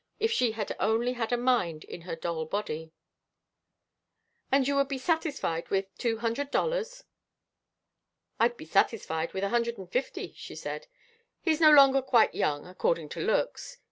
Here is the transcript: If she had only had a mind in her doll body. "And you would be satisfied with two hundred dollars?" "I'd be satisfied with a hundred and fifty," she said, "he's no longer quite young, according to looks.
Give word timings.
If 0.19 0.31
she 0.31 0.53
had 0.53 0.75
only 0.79 1.13
had 1.13 1.31
a 1.31 1.37
mind 1.37 1.83
in 1.83 2.01
her 2.09 2.15
doll 2.15 2.47
body. 2.47 2.91
"And 4.51 4.67
you 4.67 4.75
would 4.77 4.87
be 4.87 4.97
satisfied 4.97 5.69
with 5.69 5.95
two 5.99 6.17
hundred 6.17 6.49
dollars?" 6.49 7.03
"I'd 8.39 8.57
be 8.57 8.65
satisfied 8.65 9.31
with 9.31 9.43
a 9.43 9.49
hundred 9.49 9.77
and 9.77 9.87
fifty," 9.91 10.33
she 10.35 10.55
said, 10.55 10.87
"he's 11.39 11.61
no 11.61 11.69
longer 11.69 12.01
quite 12.01 12.33
young, 12.33 12.65
according 12.65 13.09
to 13.09 13.19
looks. 13.19 13.77